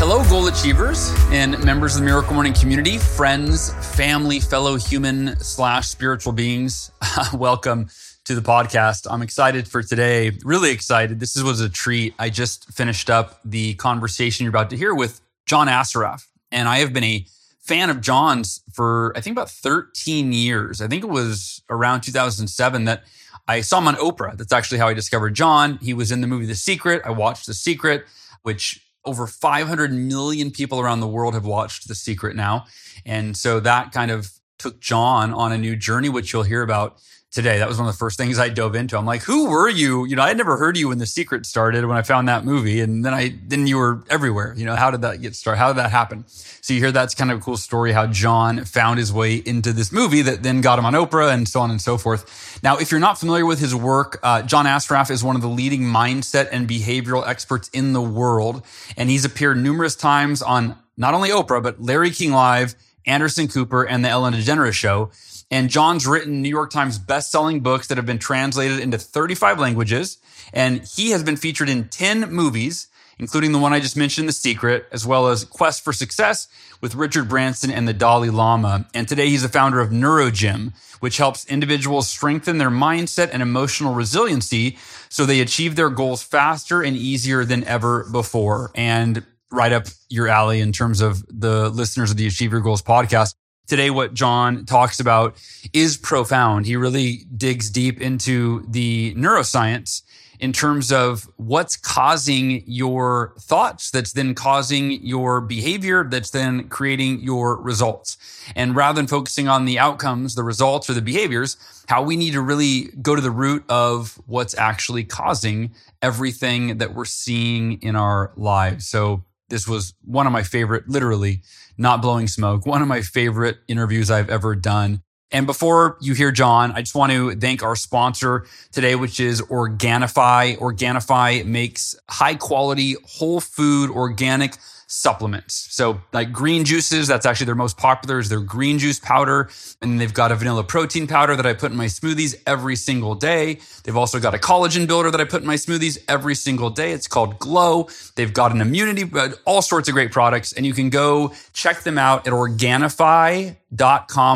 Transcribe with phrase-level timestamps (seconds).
[0.00, 5.88] Hello, goal achievers and members of the Miracle Morning community, friends, family, fellow human slash
[5.88, 6.90] spiritual beings.
[7.34, 7.90] Welcome
[8.24, 9.06] to the podcast.
[9.10, 10.32] I'm excited for today.
[10.42, 11.20] Really excited.
[11.20, 12.14] This was a treat.
[12.18, 16.78] I just finished up the conversation you're about to hear with John Assaraf, and I
[16.78, 17.26] have been a
[17.58, 20.80] fan of John's for I think about 13 years.
[20.80, 23.04] I think it was around 2007 that
[23.46, 24.34] I saw him on Oprah.
[24.34, 25.78] That's actually how I discovered John.
[25.82, 27.02] He was in the movie The Secret.
[27.04, 28.06] I watched The Secret,
[28.40, 32.66] which over 500 million people around the world have watched The Secret now.
[33.06, 37.00] And so that kind of took John on a new journey, which you'll hear about
[37.30, 37.58] today.
[37.58, 38.98] That was one of the first things I dove into.
[38.98, 40.04] I'm like, who were you?
[40.04, 42.28] You know, I had never heard of you when The Secret started when I found
[42.28, 42.80] that movie.
[42.80, 44.52] And then I, then you were everywhere.
[44.56, 45.58] You know, how did that get started?
[45.58, 46.24] How did that happen?
[46.26, 49.72] So you hear that's kind of a cool story how John found his way into
[49.72, 52.60] this movie that then got him on Oprah and so on and so forth.
[52.62, 55.48] Now, if you're not familiar with his work, uh, John Assaraf is one of the
[55.48, 58.64] leading mindset and behavioral experts in the world.
[58.96, 62.74] And he's appeared numerous times on not only Oprah, but Larry King Live,
[63.06, 65.10] Anderson Cooper, and the Ellen DeGeneres Show.
[65.50, 70.18] And John's written New York Times best-selling books that have been translated into 35 languages.
[70.52, 74.32] And he has been featured in 10 movies, including the one I just mentioned, The
[74.32, 76.48] Secret, as well as Quest for Success
[76.80, 78.86] with Richard Branson and the Dalai Lama.
[78.94, 83.94] And today he's the founder of NeuroGym, which helps individuals strengthen their mindset and emotional
[83.94, 84.78] resiliency
[85.08, 88.70] so they achieve their goals faster and easier than ever before.
[88.74, 92.82] And right up your alley in terms of the listeners of the Achieve Your Goals
[92.82, 93.34] podcast.
[93.66, 95.36] Today, what John talks about
[95.72, 96.66] is profound.
[96.66, 100.02] He really digs deep into the neuroscience
[100.40, 107.20] in terms of what's causing your thoughts that's then causing your behavior that's then creating
[107.20, 108.16] your results.
[108.56, 111.56] And rather than focusing on the outcomes, the results or the behaviors,
[111.88, 116.94] how we need to really go to the root of what's actually causing everything that
[116.94, 118.86] we're seeing in our lives.
[118.86, 121.42] So this was one of my favorite, literally,
[121.76, 125.02] not blowing smoke, one of my favorite interviews I've ever done.
[125.32, 129.40] And before you hear John, I just want to thank our sponsor today, which is
[129.42, 130.58] Organifi.
[130.58, 134.54] Organifi makes high quality, whole food, organic
[134.90, 135.68] supplements.
[135.70, 139.48] So like green juices, that's actually their most popular is their green juice powder.
[139.80, 143.14] And they've got a vanilla protein powder that I put in my smoothies every single
[143.14, 143.60] day.
[143.84, 146.90] They've also got a collagen builder that I put in my smoothies every single day.
[146.90, 147.88] It's called Glow.
[148.16, 150.52] They've got an immunity, uh, all sorts of great products.
[150.52, 153.54] And you can go check them out at organifi.com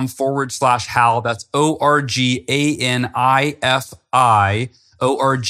[0.06, 1.20] forward slash Hal.
[1.20, 5.40] That's O R G A N I F I O-R-G-A-N-I-F-I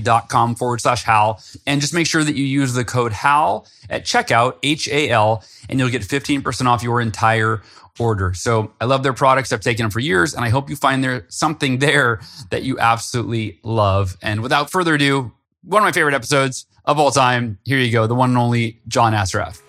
[0.00, 1.42] dot com forward slash HAL.
[1.66, 5.90] And just make sure that you use the code HAL at checkout, H-A-L, and you'll
[5.90, 7.62] get 15% off your entire
[7.98, 8.32] order.
[8.34, 9.52] So I love their products.
[9.52, 12.20] I've taken them for years and I hope you find there something there
[12.50, 14.16] that you absolutely love.
[14.22, 17.58] And without further ado, one of my favorite episodes of all time.
[17.64, 18.06] Here you go.
[18.06, 19.60] The one and only John Assaraf.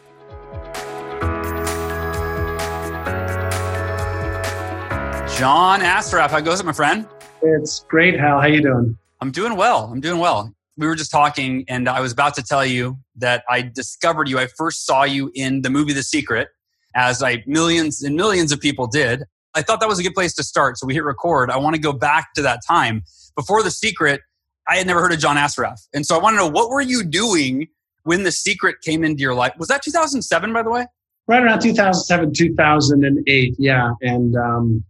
[5.38, 7.08] John Assaraf, how goes it, my friend?
[7.44, 8.40] It's great, Hal.
[8.40, 8.98] How you doing?
[9.20, 9.90] I'm doing well.
[9.92, 10.54] I'm doing well.
[10.78, 14.40] We were just talking, and I was about to tell you that I discovered you.
[14.40, 16.48] I first saw you in the movie The Secret,
[16.96, 19.24] as I millions and millions of people did.
[19.56, 20.78] I thought that was a good place to start.
[20.78, 21.52] So we hit record.
[21.52, 23.04] I want to go back to that time.
[23.36, 24.22] Before The Secret,
[24.68, 26.82] I had never heard of John Assaraf, And so I want to know what were
[26.82, 27.68] you doing
[28.04, 29.54] when The Secret came into your life?
[29.60, 30.88] Was that 2007, by the way?
[31.28, 33.56] Right around 2007, 2008.
[33.60, 33.92] Yeah.
[34.02, 34.84] And um,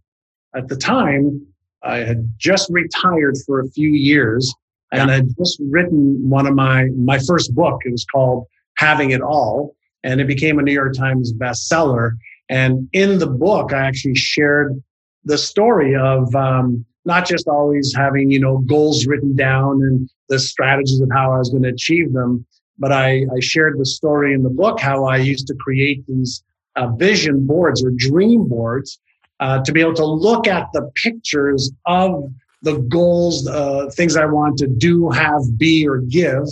[0.56, 1.46] at the time,
[1.84, 4.52] I had just retired for a few years
[4.92, 7.80] and I had just written one of my, my first book.
[7.84, 8.46] It was called
[8.78, 12.12] Having It All and it became a New York Times bestseller.
[12.48, 14.82] And in the book, I actually shared
[15.24, 20.38] the story of um, not just always having, you know, goals written down and the
[20.38, 22.46] strategies of how I was going to achieve them,
[22.78, 26.42] but I, I shared the story in the book how I used to create these
[26.76, 28.98] uh, vision boards or dream boards
[29.40, 32.30] uh, to be able to look at the pictures of
[32.62, 36.44] the goals, uh, things I want to do, have, be, or give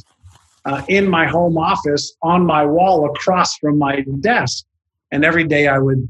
[0.64, 4.64] uh, in my home office on my wall across from my desk.
[5.10, 6.08] And every day I would,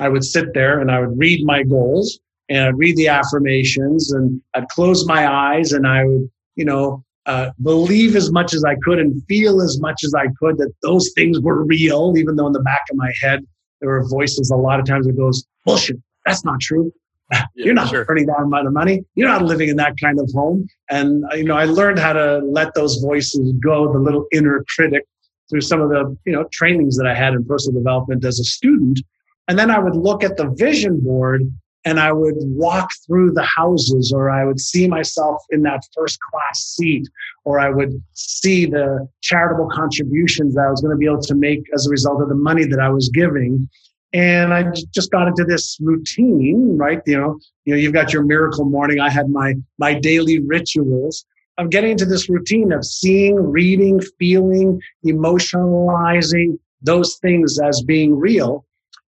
[0.00, 2.18] I would sit there and I would read my goals
[2.48, 7.04] and I'd read the affirmations and I'd close my eyes and I would, you know,
[7.26, 10.72] uh, believe as much as I could and feel as much as I could that
[10.82, 13.46] those things were real, even though in the back of my head
[13.82, 16.90] there were voices a lot of times that goes, bullshit, that's not true.
[17.32, 18.04] Yeah, You're not sure.
[18.10, 19.04] earning that amount of money.
[19.14, 20.66] You're not living in that kind of home.
[20.90, 24.62] And uh, you know, I learned how to let those voices go, the little inner
[24.76, 25.04] critic,
[25.48, 28.44] through some of the you know trainings that I had in personal development as a
[28.44, 29.00] student.
[29.48, 31.50] And then I would look at the vision board
[31.84, 36.18] and I would walk through the houses, or I would see myself in that first
[36.30, 37.08] class seat,
[37.44, 41.34] or I would see the charitable contributions that I was going to be able to
[41.34, 43.68] make as a result of the money that I was giving.
[44.12, 47.00] And I just got into this routine, right?
[47.06, 49.00] You know, you know, you've got your miracle morning.
[49.00, 51.24] I had my my daily rituals
[51.58, 58.64] I'm getting into this routine of seeing, reading, feeling, emotionalizing those things as being real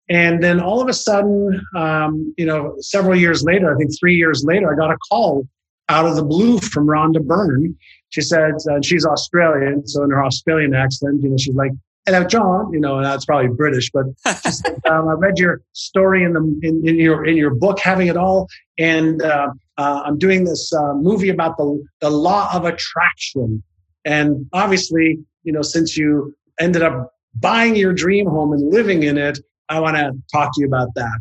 [0.09, 4.17] and then all of a sudden, um, you know, several years later, I think three
[4.17, 5.49] years later, I got a call
[5.89, 7.75] out of the blue from Rhonda Byrne.
[8.11, 11.73] She said, uh, she's Australian, so in her Australian accent, you know, she's like,
[12.07, 14.05] "Hello, John," you know, that's probably British, but
[14.45, 17.81] she said, um, "I read your story in the in, in, your in your book,
[17.81, 18.49] having it all,
[18.79, 19.49] and uh,
[19.79, 23.63] uh, I'm doing this uh, movie about the the law of attraction,
[24.05, 29.17] and obviously, you know, since you ended up buying your dream home and living in
[29.17, 31.19] it." I want to talk to you about that.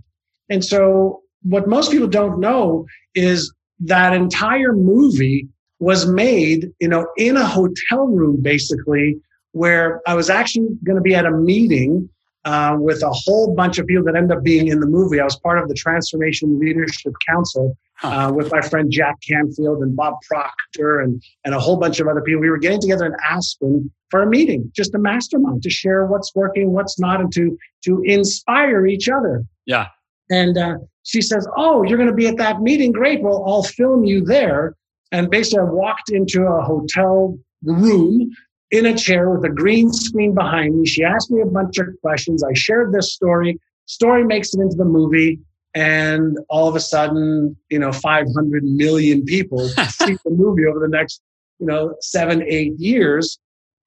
[0.50, 2.86] And so, what most people don't know
[3.16, 5.48] is that entire movie
[5.80, 9.18] was made, you know, in a hotel room, basically,
[9.52, 12.10] where I was actually going to be at a meeting
[12.46, 15.20] uh, with a whole bunch of people that end up being in the movie.
[15.20, 19.96] I was part of the Transformation Leadership Council uh, with my friend Jack Canfield and
[19.96, 22.42] Bob Proctor and, and a whole bunch of other people.
[22.42, 26.34] We were getting together in Aspen for a meeting, just a mastermind to share what's
[26.36, 29.44] working, what's not, and to, to inspire each other.
[29.66, 29.88] Yeah.
[30.30, 32.92] And uh, she says, Oh, you're going to be at that meeting?
[32.92, 33.22] Great.
[33.22, 34.76] Well, I'll film you there.
[35.12, 38.32] And basically, I walked into a hotel room
[38.72, 40.88] in a chair with a green screen behind me.
[40.88, 42.44] She asked me a bunch of questions.
[42.44, 43.60] I shared this story.
[43.86, 45.40] Story makes it into the movie
[45.76, 50.88] and all of a sudden, you know, 500 million people see the movie over the
[50.88, 51.22] next,
[51.60, 53.40] you know, seven, eight years.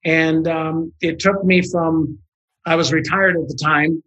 [0.03, 2.17] And um, it took me from,
[2.65, 4.03] I was retired at the time,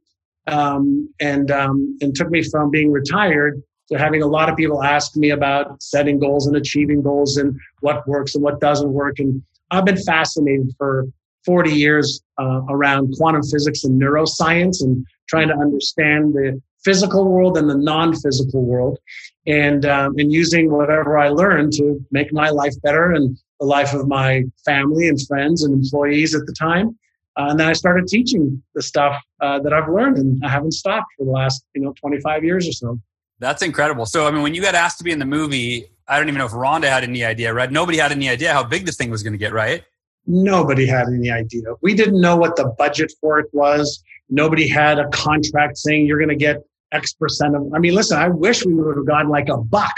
[0.47, 4.83] um, and um, and took me from being retired to having a lot of people
[4.83, 9.19] ask me about setting goals and achieving goals and what works and what doesn't work.
[9.19, 11.07] And I've been fascinated for
[11.45, 17.57] 40 years uh, around quantum physics and neuroscience and trying to understand the physical world
[17.59, 18.99] and the non-physical world.
[19.47, 23.95] And um, and using whatever i learned to make my life better and the life
[23.95, 26.99] of my family and friends and employees at the time.
[27.39, 30.73] Uh, and then i started teaching the stuff uh, that i've learned and i haven't
[30.73, 33.01] stopped for the last you know 25 years or so.
[33.39, 34.05] That's incredible.
[34.05, 36.39] So i mean when you got asked to be in the movie i don't even
[36.39, 37.71] know if rhonda had any idea right?
[37.73, 39.83] Nobody had any idea how big this thing was going to get right?
[40.27, 41.63] Nobody had any idea.
[41.81, 44.03] We didn't know what the budget for it was.
[44.29, 46.59] Nobody had a contract saying you're going to get
[46.93, 47.71] X percent of.
[47.75, 49.95] I mean, listen, I wish we would have gotten like a buck,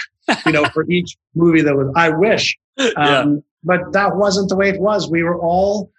[0.47, 1.93] you know, for each movie that was.
[1.97, 3.25] I wish, um, yeah.
[3.65, 5.11] but that wasn't the way it was.
[5.11, 5.91] We were all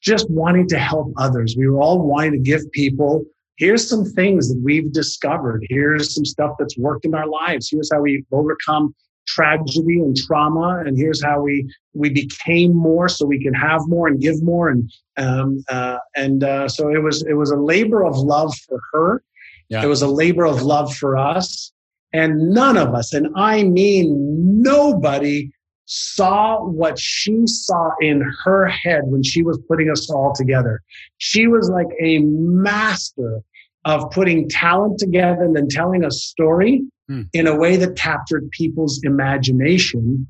[0.00, 1.54] just wanting to help others.
[1.56, 3.24] We were all wanting to give people.
[3.56, 5.66] Here's some things that we've discovered.
[5.70, 7.70] Here's some stuff that's worked in our lives.
[7.70, 8.94] Here's how we overcome
[9.26, 14.08] tragedy and trauma and here's how we we became more so we can have more
[14.08, 18.04] and give more and um, uh, and uh, so it was it was a labor
[18.04, 19.22] of love for her
[19.68, 19.82] yeah.
[19.82, 21.72] It was a labor of love for us.
[22.12, 25.50] And none of us, and I mean nobody,
[25.86, 30.82] saw what she saw in her head when she was putting us all together.
[31.18, 33.42] She was like a master
[33.84, 37.22] of putting talent together and then telling a story hmm.
[37.32, 40.26] in a way that captured people's imagination.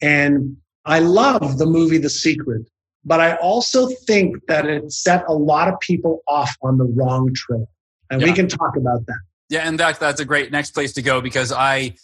[0.00, 2.62] And I love the movie The Secret,
[3.04, 7.32] but I also think that it set a lot of people off on the wrong
[7.34, 7.68] trail
[8.10, 8.26] and yeah.
[8.26, 9.20] we can talk about that.
[9.48, 11.94] Yeah, and that that's a great next place to go because I,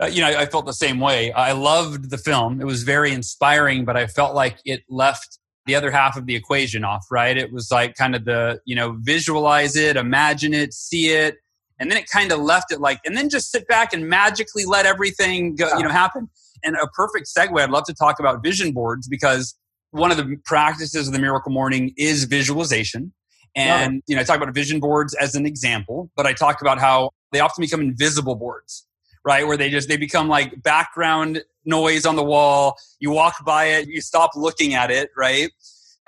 [0.00, 1.32] uh, you know, I felt the same way.
[1.32, 5.74] I loved the film; it was very inspiring, but I felt like it left the
[5.74, 7.04] other half of the equation off.
[7.10, 7.36] Right?
[7.36, 11.36] It was like kind of the you know visualize it, imagine it, see it,
[11.78, 14.64] and then it kind of left it like, and then just sit back and magically
[14.64, 16.28] let everything go, you know, happen.
[16.62, 17.60] And a perfect segue.
[17.60, 19.54] I'd love to talk about vision boards because
[19.90, 23.12] one of the practices of the Miracle Morning is visualization.
[23.56, 26.78] And, you know, I talk about vision boards as an example, but I talk about
[26.78, 28.86] how they often become invisible boards,
[29.24, 29.46] right?
[29.46, 32.76] Where they just, they become like background noise on the wall.
[32.98, 35.50] You walk by it, you stop looking at it, right?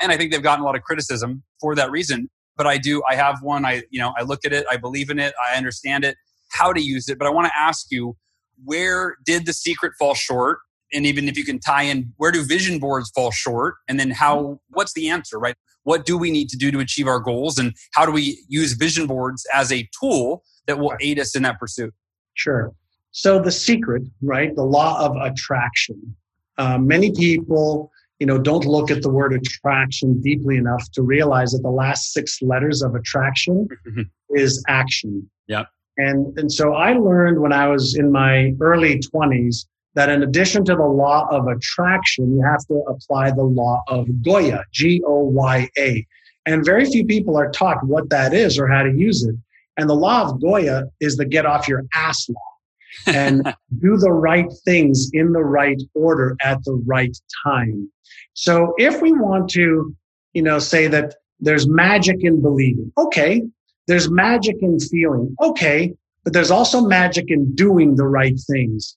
[0.00, 2.28] And I think they've gotten a lot of criticism for that reason.
[2.56, 5.10] But I do, I have one, I, you know, I look at it, I believe
[5.10, 6.16] in it, I understand it,
[6.50, 7.18] how to use it.
[7.18, 8.16] But I want to ask you,
[8.64, 10.58] where did the secret fall short?
[10.92, 14.10] and even if you can tie in where do vision boards fall short and then
[14.10, 17.58] how what's the answer right what do we need to do to achieve our goals?
[17.58, 21.44] And how do we use vision boards as a tool that will aid us in
[21.44, 21.94] that pursuit?
[22.34, 22.72] Sure.
[23.12, 26.16] So the secret right the law of attraction.
[26.58, 31.52] Uh, many people you know don't look at the word attraction deeply enough to realize
[31.52, 34.02] that the last six letters of attraction mm-hmm.
[34.36, 35.30] is action.
[35.46, 35.66] Yeah
[35.98, 39.64] and and so i learned when i was in my early 20s
[39.96, 44.06] that in addition to the law of attraction, you have to apply the law of
[44.22, 46.06] Goya, G O Y A.
[46.44, 49.34] And very few people are taught what that is or how to use it.
[49.78, 52.36] And the law of Goya is the get off your ass law
[53.06, 53.42] and
[53.80, 57.90] do the right things in the right order at the right time.
[58.34, 59.96] So if we want to,
[60.34, 63.42] you know, say that there's magic in believing, okay,
[63.86, 68.96] there's magic in feeling, okay, but there's also magic in doing the right things.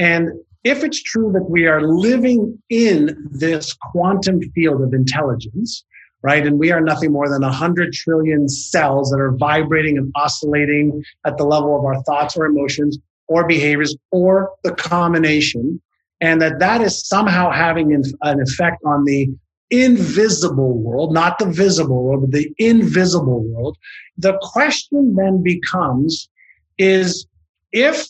[0.00, 0.30] And
[0.64, 5.84] if it's true that we are living in this quantum field of intelligence,
[6.22, 11.04] right, and we are nothing more than 100 trillion cells that are vibrating and oscillating
[11.26, 15.78] at the level of our thoughts or emotions or behaviors or the combination,
[16.22, 19.28] and that that is somehow having an effect on the
[19.70, 23.76] invisible world, not the visible world, but the invisible world,
[24.16, 26.30] the question then becomes
[26.78, 27.26] is
[27.70, 28.08] if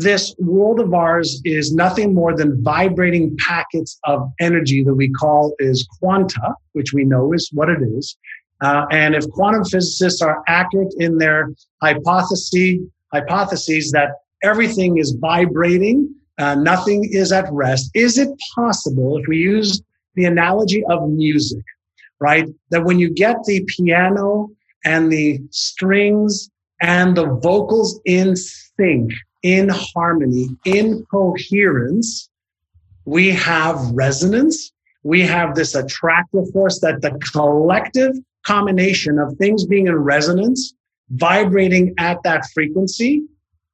[0.00, 5.54] this world of ours is nothing more than vibrating packets of energy that we call
[5.58, 8.16] is quanta, which we know is what it is.
[8.60, 11.50] Uh, and if quantum physicists are accurate in their
[11.80, 12.78] hypothesis,
[13.12, 14.10] hypotheses that
[14.42, 19.82] everything is vibrating, uh, nothing is at rest, is it possible, if we use
[20.14, 21.64] the analogy of music,
[22.20, 24.48] right, that when you get the piano
[24.84, 26.50] and the strings
[26.80, 32.28] and the vocals in sync, in harmony, in coherence,
[33.04, 34.72] we have resonance.
[35.02, 38.12] We have this attractive force that the collective
[38.44, 40.74] combination of things being in resonance,
[41.10, 43.22] vibrating at that frequency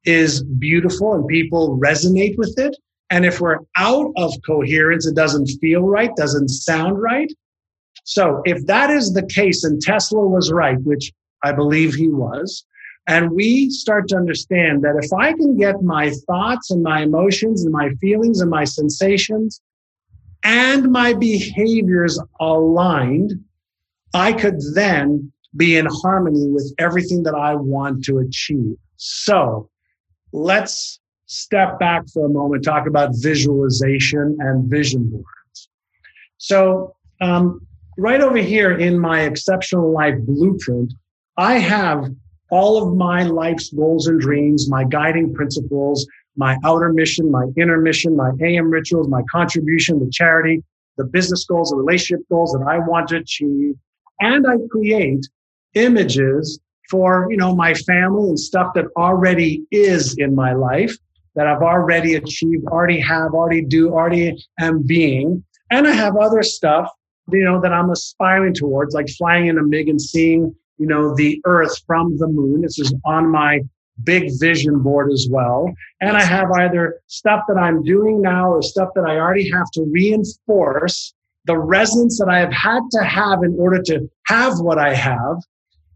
[0.05, 2.77] is beautiful and people resonate with it.
[3.09, 7.31] And if we're out of coherence, it doesn't feel right, doesn't sound right.
[8.03, 11.11] So if that is the case and Tesla was right, which
[11.43, 12.65] I believe he was,
[13.07, 17.63] and we start to understand that if I can get my thoughts and my emotions
[17.63, 19.61] and my feelings and my sensations
[20.43, 23.33] and my behaviors aligned,
[24.13, 28.75] I could then be in harmony with everything that I want to achieve.
[28.97, 29.69] So
[30.31, 35.69] let's step back for a moment, talk about visualization and vision boards.
[36.37, 37.65] So, um,
[37.97, 40.93] right over here in my exceptional life blueprint,
[41.37, 42.09] I have
[42.49, 47.79] all of my life's goals and dreams, my guiding principles, my outer mission, my inner
[47.79, 50.63] mission, my AM rituals, my contribution to charity,
[50.97, 53.75] the business goals, the relationship goals that I want to achieve.
[54.19, 55.25] And I create
[55.73, 56.59] images
[56.89, 60.95] for, you know, my family and stuff that already is in my life
[61.35, 65.43] that I've already achieved, already have, already do, already am being.
[65.69, 66.89] And I have other stuff,
[67.31, 71.15] you know, that I'm aspiring towards, like flying in a MiG and seeing you know,
[71.15, 72.61] the earth from the moon.
[72.61, 73.61] This is on my
[74.03, 75.73] big vision board as well.
[76.01, 79.69] And I have either stuff that I'm doing now or stuff that I already have
[79.73, 81.13] to reinforce
[81.45, 85.37] the resonance that I have had to have in order to have what I have.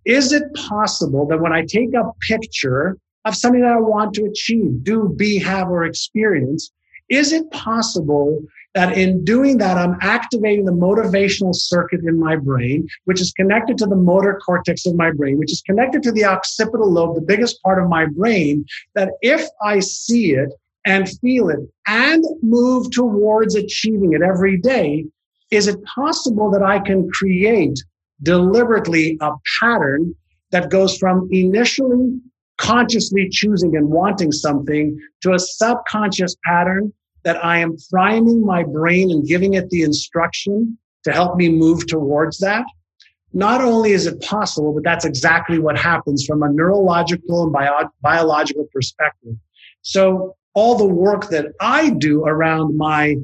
[0.06, 4.26] Is it possible that when I take a picture of something that I want to
[4.26, 6.72] achieve, do, be, have, or experience,
[7.10, 8.42] is it possible
[8.76, 13.78] that in doing that, I'm activating the motivational circuit in my brain, which is connected
[13.80, 17.22] to the motor cortex of my brain, which is connected to the occipital lobe, the
[17.22, 20.50] biggest part of my brain, that if I see it
[20.86, 25.06] and feel it and move towards achieving it every day,
[25.52, 27.80] is it possible that I can create
[28.22, 30.14] deliberately a pattern
[30.52, 32.20] that goes from initially
[32.58, 39.12] consciously choosing and wanting something to a subconscious pattern that I am priming my brain
[39.12, 42.66] and giving it the instruction to help me move towards that.
[43.34, 47.92] Not only is it possible, but that's exactly what happens from a neurological and bio-
[48.02, 49.36] biological perspective.
[49.82, 53.16] So all the work that I do around my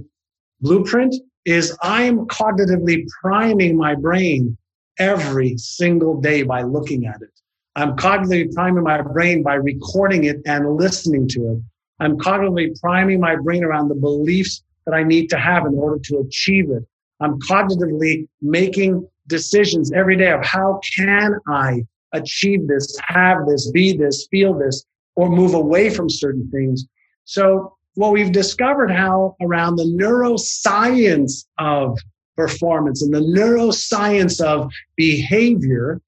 [0.61, 4.57] blueprint is I'm cognitively priming my brain
[4.99, 7.29] every single day by looking at it.
[7.75, 11.63] I'm cognitively priming my brain by recording it and listening to it.
[11.99, 15.99] I'm cognitively priming my brain around the beliefs that I need to have in order
[16.05, 16.83] to achieve it.
[17.19, 21.83] I'm cognitively making decisions every day of how can I
[22.13, 24.83] achieve this, have this, be this, feel this,
[25.15, 26.85] or move away from certain things.
[27.23, 31.97] So what we've discovered how around the neuroscience of
[32.35, 36.01] performance and the neuroscience of behavior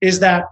[0.00, 0.46] is that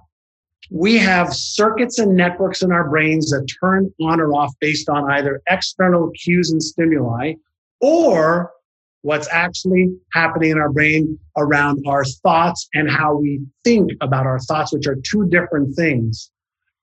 [0.72, 5.10] we have circuits and networks in our brains that turn on or off based on
[5.12, 7.34] either external cues and stimuli
[7.82, 8.50] or
[9.02, 14.38] what's actually happening in our brain around our thoughts and how we think about our
[14.40, 16.30] thoughts, which are two different things.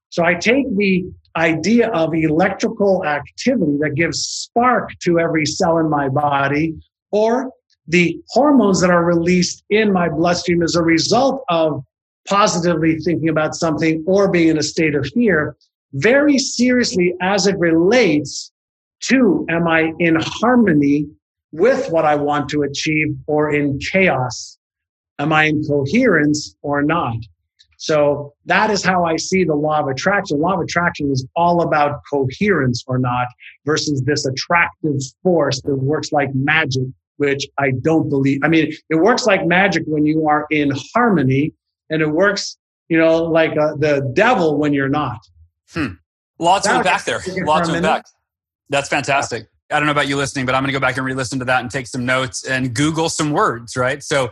[0.10, 1.06] So I take the
[1.36, 6.76] idea of electrical activity that gives spark to every cell in my body
[7.12, 7.50] or
[7.88, 11.84] the hormones that are released in my bloodstream as a result of
[12.28, 15.56] positively thinking about something or being in a state of fear
[15.94, 18.52] very seriously as it relates
[19.02, 21.08] to am I in harmony
[21.52, 24.58] with what I want to achieve or in chaos?
[25.18, 27.18] Am I in coherence or not?
[27.78, 30.40] So that is how I see the law of attraction.
[30.40, 33.28] law of attraction is all about coherence or not
[33.66, 36.84] versus this attractive force that works like magic,
[37.18, 38.42] which I don't believe.
[38.44, 41.54] I mean, it works like magic when you are in harmony
[41.90, 45.20] and it works, you know, like uh, the devil when you're not.
[45.72, 45.94] Hmm.
[46.40, 47.22] Lots of back there.
[47.44, 48.06] Lots of back.
[48.70, 49.48] That's fantastic.
[49.72, 51.46] I don't know about you listening, but I'm going to go back and re-listen to
[51.46, 54.02] that and take some notes and Google some words, right?
[54.02, 54.32] So,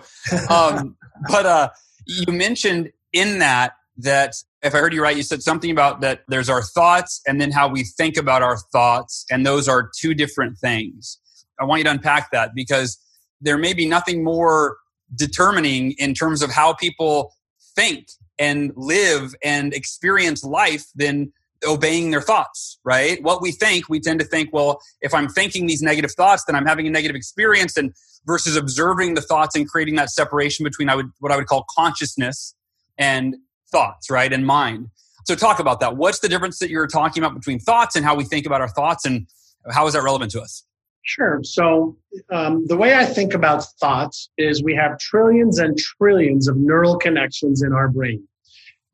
[0.49, 0.95] um,
[1.29, 1.69] but uh,
[2.05, 4.33] you mentioned in that that
[4.63, 7.51] if I heard you right, you said something about that there's our thoughts and then
[7.51, 11.19] how we think about our thoughts, and those are two different things.
[11.59, 12.97] I want you to unpack that because
[13.41, 14.77] there may be nothing more
[15.15, 17.33] determining in terms of how people
[17.77, 21.31] think and live and experience life than
[21.65, 23.23] obeying their thoughts, right?
[23.23, 26.55] What we think, we tend to think, well, if I'm thinking these negative thoughts, then
[26.55, 27.93] I'm having a negative experience and
[28.25, 31.65] versus observing the thoughts and creating that separation between I would what I would call
[31.75, 32.53] consciousness
[32.97, 33.37] and
[33.71, 34.31] thoughts, right?
[34.31, 34.89] And mind.
[35.25, 35.97] So talk about that.
[35.97, 38.69] What's the difference that you're talking about between thoughts and how we think about our
[38.69, 39.27] thoughts and
[39.71, 40.63] how is that relevant to us?
[41.03, 41.39] Sure.
[41.43, 41.97] So
[42.31, 46.97] um, the way I think about thoughts is we have trillions and trillions of neural
[46.97, 48.27] connections in our brain.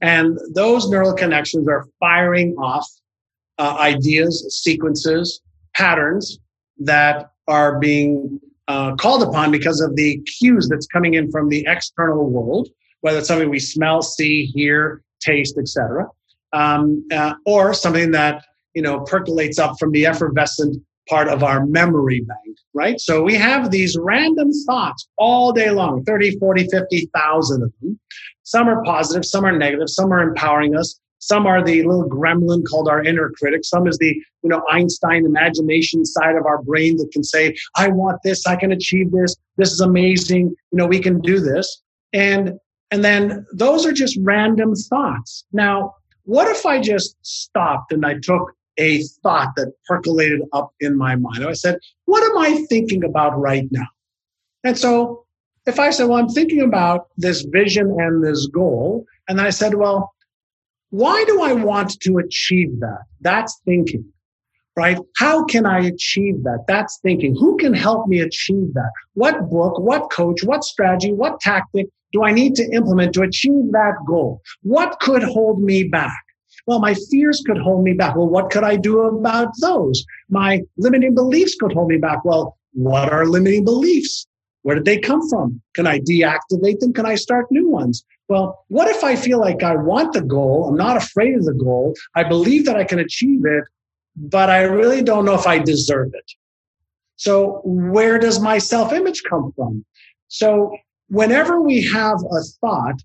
[0.01, 2.85] And those neural connections are firing off
[3.57, 5.41] uh, ideas, sequences,
[5.75, 6.39] patterns
[6.79, 11.65] that are being uh, called upon because of the cues that's coming in from the
[11.67, 12.69] external world,
[13.01, 16.07] whether it's something we smell, see, hear, taste, etc.,
[16.53, 20.77] um, uh, or something that you know percolates up from the effervescent
[21.09, 22.99] part of our memory bank, right?
[22.99, 27.99] So we have these random thoughts all day long 30, 40, 50,000 of them.
[28.43, 30.99] Some are positive, some are negative, some are empowering us.
[31.19, 33.61] Some are the little gremlin called our inner critic.
[33.63, 34.13] Some is the,
[34.43, 38.57] you know, Einstein imagination side of our brain that can say, I want this, I
[38.57, 41.81] can achieve this, this is amazing, you know, we can do this.
[42.11, 42.59] And
[42.91, 45.45] and then those are just random thoughts.
[45.53, 50.97] Now, what if I just stopped and I took a thought that percolated up in
[50.97, 51.45] my mind?
[51.45, 53.87] I said, what am I thinking about right now?
[54.63, 55.25] And so
[55.65, 59.75] if I said, well, I'm thinking about this vision and this goal, and I said,
[59.75, 60.13] well,
[60.89, 62.99] why do I want to achieve that?
[63.21, 64.05] That's thinking,
[64.75, 64.99] right?
[65.17, 66.65] How can I achieve that?
[66.67, 67.35] That's thinking.
[67.35, 68.91] Who can help me achieve that?
[69.13, 73.71] What book, what coach, what strategy, what tactic do I need to implement to achieve
[73.71, 74.41] that goal?
[74.61, 76.22] What could hold me back?
[76.65, 78.15] Well, my fears could hold me back.
[78.15, 80.05] Well, what could I do about those?
[80.29, 82.23] My limiting beliefs could hold me back.
[82.23, 84.27] Well, what are limiting beliefs?
[84.61, 85.61] Where did they come from?
[85.75, 86.93] Can I deactivate them?
[86.93, 88.05] Can I start new ones?
[88.29, 90.69] Well, what if I feel like I want the goal?
[90.69, 91.93] I'm not afraid of the goal.
[92.15, 93.65] I believe that I can achieve it,
[94.15, 96.31] but I really don't know if I deserve it.
[97.17, 99.85] So where does my self image come from?
[100.29, 100.75] So
[101.09, 103.03] whenever we have a thought,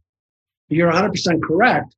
[0.68, 1.94] you're 100% correct,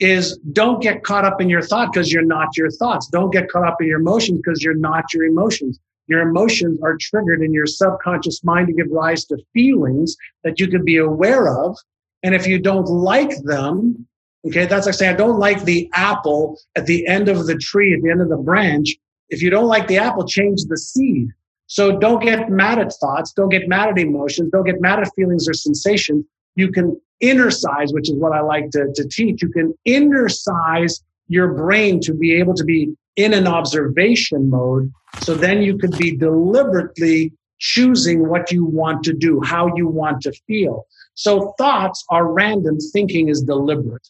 [0.00, 3.08] is don't get caught up in your thought because you're not your thoughts.
[3.08, 5.78] Don't get caught up in your emotions because you're not your emotions.
[6.06, 10.68] Your emotions are triggered in your subconscious mind to give rise to feelings that you
[10.68, 11.78] can be aware of.
[12.22, 14.06] And if you don't like them,
[14.46, 17.94] okay, that's like saying, I don't like the apple at the end of the tree,
[17.94, 18.94] at the end of the branch.
[19.30, 21.28] If you don't like the apple, change the seed.
[21.66, 23.32] So don't get mad at thoughts.
[23.32, 24.50] Don't get mad at emotions.
[24.52, 26.24] Don't get mad at feelings or sensations.
[26.56, 29.42] You can innercise, which is what I like to, to teach.
[29.42, 34.92] You can innercise your brain to be able to be in an observation mode.
[35.20, 40.20] So then you could be deliberately choosing what you want to do, how you want
[40.22, 40.86] to feel.
[41.14, 44.06] So thoughts are random, thinking is deliberate.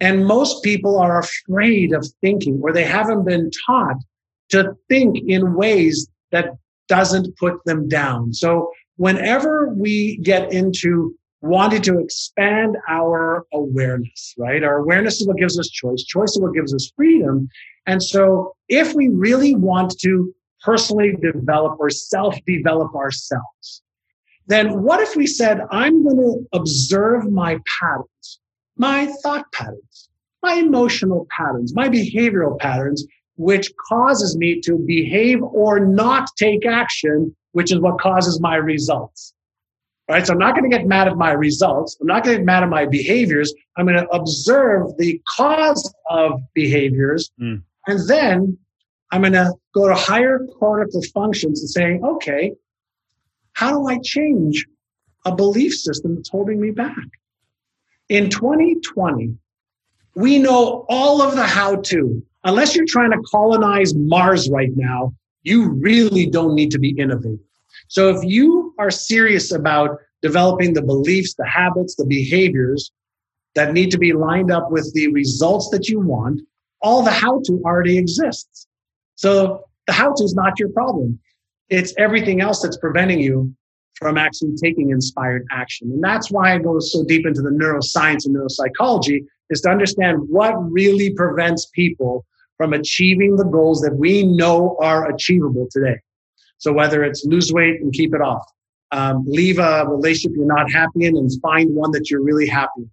[0.00, 3.96] And most people are afraid of thinking or they haven't been taught
[4.50, 6.50] to think in ways that
[6.88, 8.34] doesn't put them down.
[8.34, 14.64] So whenever we get into wanting to expand our awareness, right?
[14.64, 16.02] Our awareness is what gives us choice.
[16.02, 17.48] Choice is what gives us freedom.
[17.86, 23.82] And so if we really want to personally develop or self develop ourselves,
[24.46, 28.40] then what if we said, I'm going to observe my patterns,
[28.78, 30.08] my thought patterns,
[30.42, 33.04] my emotional patterns, my behavioral patterns,
[33.36, 39.33] which causes me to behave or not take action, which is what causes my results.
[40.08, 40.26] Right.
[40.26, 41.96] So I'm not going to get mad at my results.
[41.98, 43.54] I'm not going to get mad at my behaviors.
[43.76, 47.30] I'm going to observe the cause of behaviors.
[47.40, 47.62] Mm.
[47.86, 48.58] And then
[49.10, 52.52] I'm going to go to higher cortical functions and saying, okay,
[53.54, 54.66] how do I change
[55.24, 56.96] a belief system that's holding me back?
[58.10, 59.34] In 2020,
[60.16, 62.22] we know all of the how to.
[62.44, 65.14] Unless you're trying to colonize Mars right now,
[65.44, 67.38] you really don't need to be innovative.
[67.88, 72.90] So if you are serious about developing the beliefs, the habits, the behaviors
[73.54, 76.40] that need to be lined up with the results that you want,
[76.80, 78.66] all the how to already exists.
[79.16, 81.18] So the how to is not your problem.
[81.68, 83.54] It's everything else that's preventing you
[83.94, 85.90] from actually taking inspired action.
[85.92, 90.18] And that's why I go so deep into the neuroscience and neuropsychology is to understand
[90.28, 92.24] what really prevents people
[92.56, 96.00] from achieving the goals that we know are achievable today.
[96.58, 98.44] So whether it's lose weight and keep it off,
[98.92, 102.88] um, leave a relationship you're not happy in and find one that you're really happy.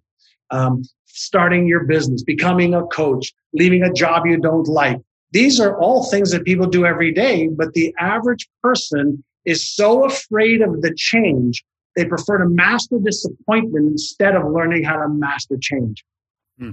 [0.50, 4.98] Um, starting your business, becoming a coach, leaving a job you don't like.
[5.32, 10.04] These are all things that people do every day, but the average person is so
[10.04, 11.64] afraid of the change,
[11.96, 16.04] they prefer to master disappointment instead of learning how to master change.
[16.58, 16.72] Hmm.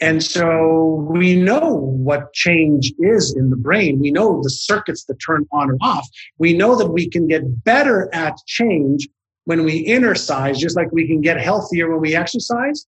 [0.00, 3.98] And so we know what change is in the brain.
[3.98, 6.08] We know the circuits that turn on and off.
[6.38, 9.08] We know that we can get better at change
[9.44, 12.86] when we exercise, just like we can get healthier when we exercise.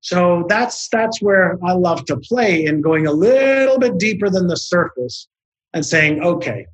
[0.00, 4.46] So that's that's where I love to play in going a little bit deeper than
[4.46, 5.28] the surface
[5.72, 6.66] and saying, okay,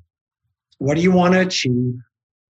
[0.77, 1.95] what do you want to achieve?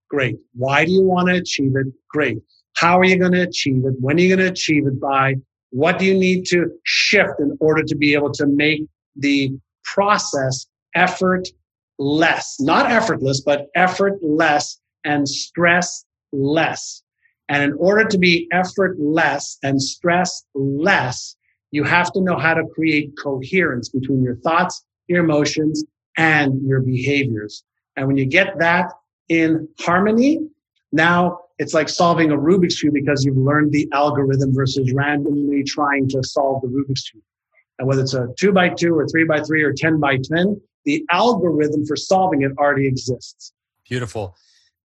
[0.09, 0.37] Great.
[0.55, 1.87] Why do you want to achieve it?
[2.09, 2.39] Great.
[2.75, 3.93] How are you going to achieve it?
[3.99, 5.35] When are you going to achieve it by?
[5.73, 8.81] What do you need to shift in order to be able to make
[9.15, 9.51] the
[9.83, 11.47] process effort
[11.97, 12.57] less?
[12.59, 17.01] Not effortless, but effort less and stress less.
[17.49, 21.35] And in order to be effort less and stress less,
[21.71, 25.83] you have to know how to create coherence between your thoughts, your emotions,
[26.17, 27.63] and your behaviors.
[27.95, 28.91] And when you get that
[29.27, 30.37] in harmony,
[30.91, 36.09] now it's like solving a Rubik's Cube because you've learned the algorithm versus randomly trying
[36.09, 37.23] to solve the Rubik's Cube.
[37.79, 40.59] And whether it's a two by two or three by three or 10 by 10,
[40.85, 43.53] the algorithm for solving it already exists.
[43.87, 44.35] Beautiful.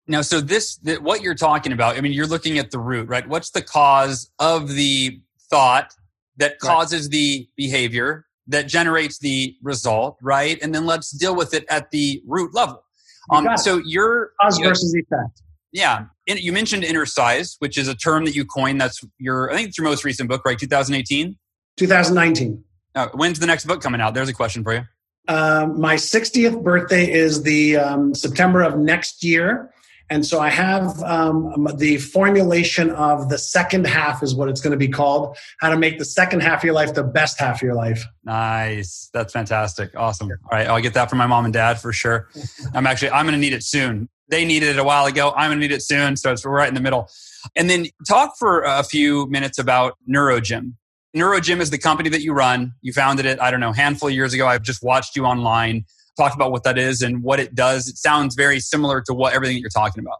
[0.09, 3.26] Now, so this, what you're talking about, I mean, you're looking at the root, right?
[3.29, 5.92] What's the cause of the thought
[6.37, 7.11] that causes right.
[7.11, 10.59] the behavior that generates the result, right?
[10.62, 12.85] And then let's deal with it at the root level.
[13.31, 15.42] Um, so you're cause versus effect.
[15.76, 18.80] Yeah, you mentioned Innercise, which is a term that you coined.
[18.80, 20.58] That's your, I think it's your most recent book, right?
[20.58, 21.36] 2018.
[21.76, 22.64] 2019.
[22.94, 24.14] Uh, when's the next book coming out?
[24.14, 24.84] There's a question for you.
[25.28, 29.70] Um, my 60th birthday is the um, September of next year.
[30.08, 34.70] And so I have um, the formulation of the second half is what it's going
[34.70, 35.36] to be called.
[35.60, 38.02] How to make the second half of your life the best half of your life.
[38.24, 39.10] Nice.
[39.12, 39.90] That's fantastic.
[39.94, 40.30] Awesome.
[40.30, 40.68] All right.
[40.68, 42.30] I'll get that from my mom and dad for sure.
[42.72, 44.08] I'm actually, I'm going to need it soon.
[44.28, 45.32] They needed it a while ago.
[45.36, 46.16] I'm going to need it soon.
[46.16, 47.08] So it's right in the middle.
[47.54, 50.72] And then talk for a few minutes about NeuroGym.
[51.16, 52.72] NeuroGym is the company that you run.
[52.82, 54.46] You founded it, I don't know, handful of years ago.
[54.46, 55.84] I've just watched you online
[56.16, 57.88] talk about what that is and what it does.
[57.88, 60.18] It sounds very similar to what everything that you're talking about.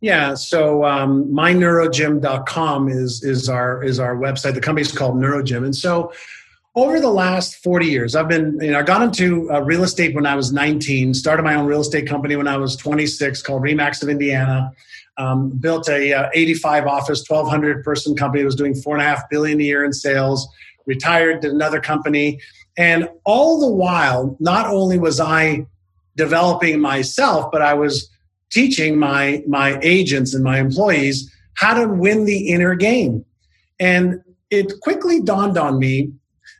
[0.00, 4.54] Yeah, so um, myneurogym.com is is our is our website.
[4.54, 6.12] The company's called NeuroGym, and so
[6.74, 10.14] over the last 40 years, I've been you know I got into uh, real estate
[10.14, 11.14] when I was 19.
[11.14, 14.72] Started my own real estate company when I was 26, called RE/MAX of Indiana.
[15.16, 19.04] Um, built a uh, 85 office, 1,200 person company that was doing four and a
[19.04, 20.48] half billion a year in sales.
[20.86, 22.40] Retired, did another company,
[22.78, 25.66] and all the while, not only was I
[26.16, 28.08] developing myself, but I was
[28.50, 33.24] teaching my, my agents and my employees how to win the inner game.
[33.80, 36.12] And it quickly dawned on me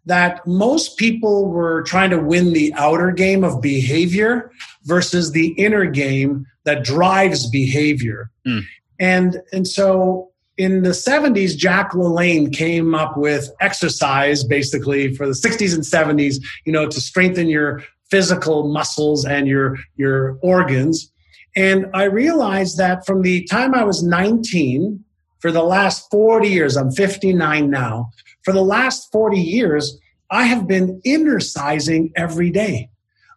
[0.09, 4.51] that most people were trying to win the outer game of behavior
[4.85, 8.31] versus the inner game that drives behavior.
[8.47, 8.63] Mm.
[8.99, 15.35] And, and so in the 70s, Jack LaLanne came up with exercise basically for the
[15.35, 21.13] 60s and 70s, you know, to strengthen your physical muscles and your, your organs.
[21.55, 25.05] And I realized that from the time I was 19,
[25.41, 28.11] for the last 40 years, I'm 59 now,
[28.49, 29.99] for the last 40 years,
[30.31, 32.89] I have been exercising every day.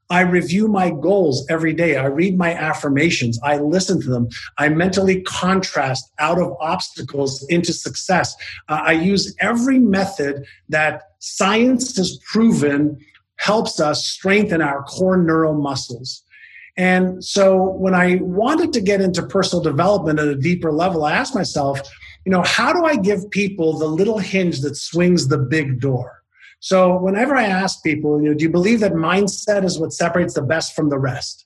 [0.10, 1.98] I review my goals every day.
[1.98, 3.38] I read my affirmations.
[3.44, 4.30] I listen to them.
[4.58, 8.34] I mentally contrast out of obstacles into success.
[8.70, 12.98] Uh, I use every method that science has proven
[13.36, 16.24] helps us strengthen our core neural muscles.
[16.78, 21.12] And so when I wanted to get into personal development at a deeper level, I
[21.12, 21.82] asked myself,
[22.26, 26.24] you know, how do I give people the little hinge that swings the big door?
[26.60, 30.36] So whenever I ask people, you know, do you believe that mindset is what separates
[30.36, 31.46] the best from the rest?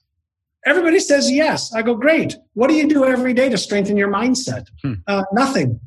[0.65, 1.73] Everybody says yes.
[1.73, 2.35] I go, great.
[2.53, 4.67] What do you do every day to strengthen your mindset?
[4.81, 4.93] Hmm.
[5.07, 5.79] Uh, nothing.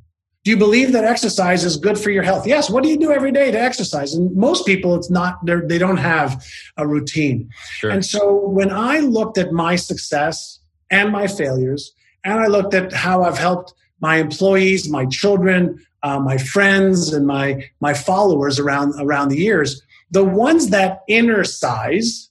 [0.45, 2.47] Do you believe that exercise is good for your health?
[2.47, 2.71] Yes.
[2.71, 4.15] What do you do every day to exercise?
[4.15, 6.43] And most people, it's not, they don't have
[6.79, 7.51] a routine.
[7.73, 7.91] Sure.
[7.91, 11.93] And so when I looked at my success and my failures,
[12.25, 17.27] and I looked at how I've helped my employees, my children, uh, my friends, and
[17.27, 22.31] my my followers around around the years, the ones that innercise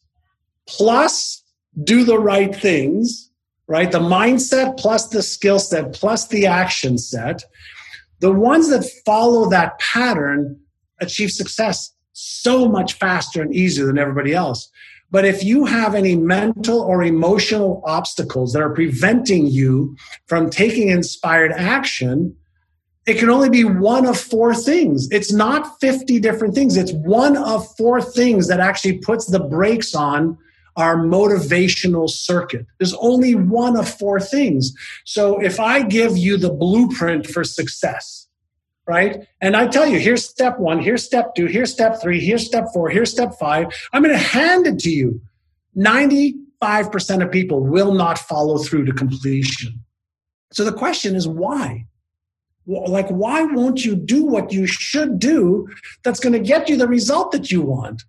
[0.67, 1.43] plus
[1.83, 3.29] do the right things,
[3.67, 3.91] right?
[3.91, 7.43] The mindset plus the skill set plus the action set,
[8.19, 10.59] the ones that follow that pattern
[10.99, 14.71] achieve success so much faster and easier than everybody else.
[15.09, 20.89] But if you have any mental or emotional obstacles that are preventing you from taking
[20.89, 22.35] inspired action,
[23.05, 25.07] it can only be one of four things.
[25.11, 26.75] It's not 50 different things.
[26.75, 30.37] It's one of four things that actually puts the brakes on
[30.75, 32.65] our motivational circuit.
[32.77, 34.73] There's only one of four things.
[35.05, 38.26] So if I give you the blueprint for success,
[38.87, 39.27] right?
[39.41, 42.67] And I tell you, here's step one, here's step two, here's step three, here's step
[42.73, 43.67] four, here's step five.
[43.93, 45.21] I'm going to hand it to you.
[45.77, 49.83] 95% of people will not follow through to completion.
[50.51, 51.85] So the question is why?
[52.65, 55.67] Like, why won't you do what you should do
[56.03, 58.03] that's going to get you the result that you want?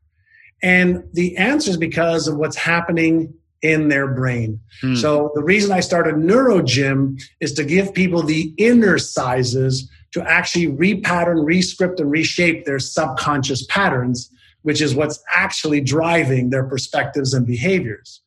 [0.63, 4.61] And the answer is because of what's happening in their brain.
[4.81, 4.95] Hmm.
[4.95, 11.45] So the reason I started NeuroGym is to give people the innercises to actually repattern,
[11.45, 14.31] rescript, and reshape their subconscious patterns,
[14.63, 18.21] which is what's actually driving their perspectives and behaviors.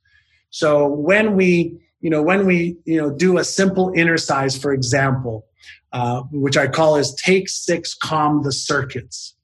[0.50, 5.46] So when we, you know, when we, you know, do a simple innercise, for example,
[5.94, 9.36] uh, which I call is take six, calm the circuits,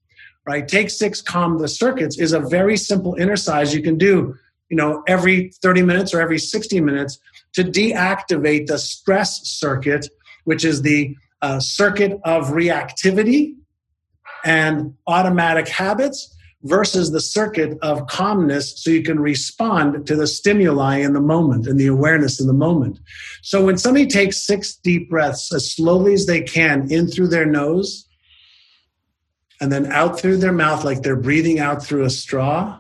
[0.45, 0.67] right?
[0.67, 4.35] Take six, calm the circuits is a very simple innercise you can do,
[4.69, 7.19] you know, every 30 minutes or every 60 minutes
[7.53, 10.07] to deactivate the stress circuit,
[10.45, 13.55] which is the a circuit of reactivity
[14.43, 20.97] and automatic habits versus the circuit of calmness so you can respond to the stimuli
[20.97, 22.99] in the moment and the awareness in the moment.
[23.41, 27.45] So when somebody takes six deep breaths as slowly as they can in through their
[27.45, 28.07] nose
[29.61, 32.79] and then out through their mouth like they're breathing out through a straw,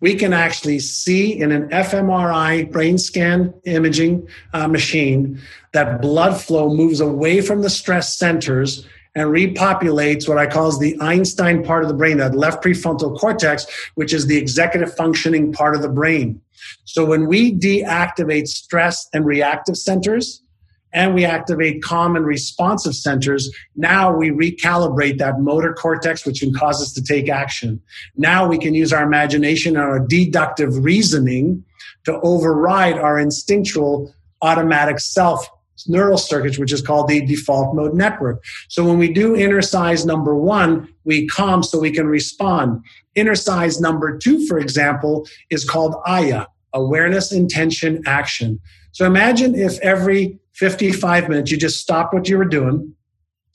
[0.00, 5.40] we can actually see in an fMRI brain scan imaging uh, machine
[5.72, 10.96] that blood flow moves away from the stress centers and repopulates what I call the
[11.00, 15.74] Einstein part of the brain, that left prefrontal cortex, which is the executive functioning part
[15.74, 16.40] of the brain.
[16.84, 20.42] So when we deactivate stress and reactive centers,
[20.92, 23.50] and we activate calm and responsive centers.
[23.76, 27.80] Now we recalibrate that motor cortex, which can cause us to take action.
[28.16, 31.64] Now we can use our imagination and our deductive reasoning
[32.04, 35.48] to override our instinctual automatic self
[35.86, 38.42] neural circuits, which is called the default mode network.
[38.68, 42.84] So when we do innercise number one, we calm so we can respond.
[43.16, 48.60] Innercise number two, for example, is called AYA, awareness, intention, action.
[48.92, 52.94] So imagine if every 55 minutes, you just stop what you were doing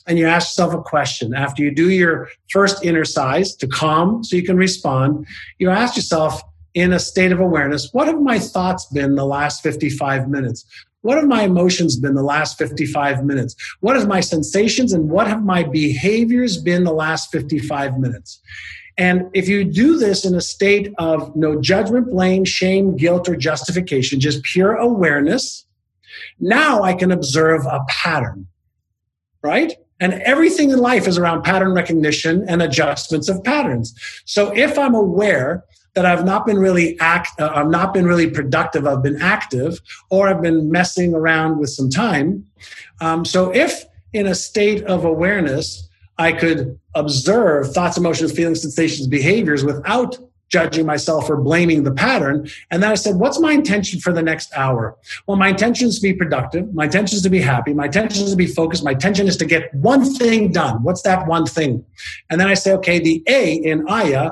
[0.08, 1.36] and you ask yourself a question.
[1.36, 5.28] After you do your first innercise to calm so you can respond,
[5.60, 6.42] you ask yourself
[6.74, 10.66] in a state of awareness, what have my thoughts been the last 55 minutes?
[11.02, 13.56] What have my emotions been the last 55 minutes?
[13.82, 18.42] What have my sensations and what have my behaviors been the last 55 minutes?
[18.98, 23.36] And if you do this in a state of no judgment, blame, shame, guilt, or
[23.36, 25.66] justification, just pure awareness,
[26.40, 28.48] now I can observe a pattern,
[29.42, 29.74] right?
[30.00, 33.94] And everything in life is around pattern recognition and adjustments of patterns.
[34.26, 38.30] So if I'm aware that I've not been really act, uh, I've not been really
[38.30, 42.46] productive, I've been active, or I've been messing around with some time.
[43.00, 49.08] Um, so if in a state of awareness, I could observe thoughts, emotions, feelings, sensations,
[49.08, 50.18] behaviors without
[50.50, 52.48] judging myself or blaming the pattern.
[52.72, 54.96] And then I said, what's my intention for the next hour?
[55.28, 56.74] Well, my intention is to be productive.
[56.74, 57.74] My intention is to be happy.
[57.74, 58.84] My intention is to be focused.
[58.84, 60.84] My intention is to get one thing done.
[60.84, 61.84] What's that one thing?
[62.30, 64.32] And then I say, okay, the A in Aya,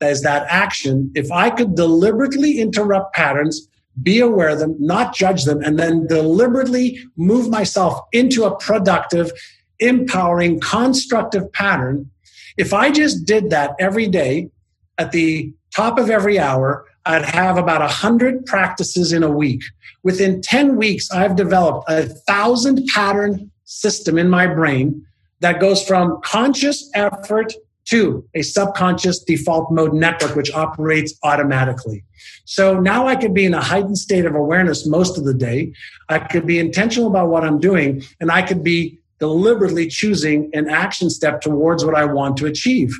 [0.00, 3.68] is that action, if I could deliberately interrupt patterns,
[4.02, 9.32] be aware of them, not judge them, and then deliberately move myself into a productive,
[9.78, 12.10] empowering, constructive pattern,
[12.56, 14.50] if I just did that every day
[14.98, 19.62] at the top of every hour, I'd have about a hundred practices in a week.
[20.02, 25.04] Within 10 weeks, I've developed a thousand pattern system in my brain
[25.40, 27.52] that goes from conscious effort
[27.86, 32.02] to a subconscious default mode network, which operates automatically.
[32.46, 35.72] So now I could be in a heightened state of awareness most of the day.
[36.08, 40.68] I could be intentional about what I'm doing, and I could be deliberately choosing an
[40.68, 42.94] action step towards what I want to achieve.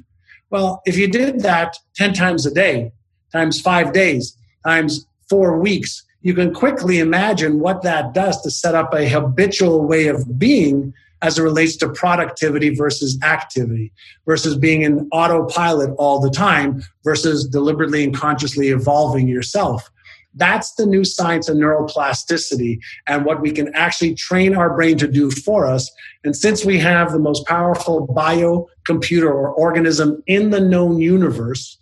[0.51, 2.93] Well, if you did that 10 times a day,
[3.33, 8.75] times five days, times four weeks, you can quickly imagine what that does to set
[8.75, 13.93] up a habitual way of being as it relates to productivity versus activity
[14.27, 19.91] versus being in autopilot all the time versus deliberately and consciously evolving yourself.
[20.35, 25.09] That's the new science of neuroplasticity and what we can actually train our brain to
[25.09, 25.91] do for us.
[26.25, 31.79] And since we have the most powerful bio computer or organism in the known universe,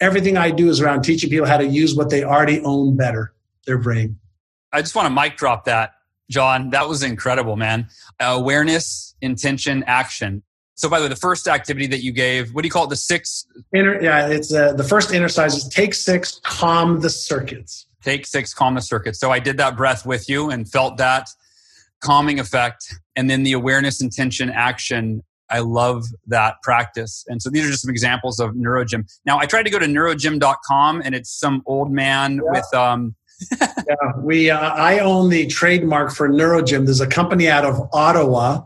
[0.00, 3.32] everything I do is around teaching people how to use what they already own better,
[3.66, 4.18] their brain.
[4.72, 5.92] I just want to mic drop that
[6.30, 6.70] John.
[6.70, 7.88] That was incredible, man.
[8.20, 10.42] awareness, intention, action.
[10.74, 12.90] So, by the way, the first activity that you gave, what do you call it?
[12.90, 13.46] The six?
[13.74, 17.85] Inner, yeah, it's uh, the first exercise is take six, calm the circuits.
[18.06, 19.18] Take six, calm the circuits.
[19.18, 21.28] So, I did that breath with you and felt that
[22.00, 22.94] calming effect.
[23.16, 25.22] And then the awareness, intention, action.
[25.50, 27.24] I love that practice.
[27.28, 29.08] And so these are just some examples of NeuroGym.
[29.24, 32.40] Now, I tried to go to neurogym.com and it's some old man yeah.
[32.50, 33.14] with um,
[33.60, 36.86] yeah, we uh, I own the trademark for NeuroGym.
[36.86, 38.62] There's a company out of Ottawa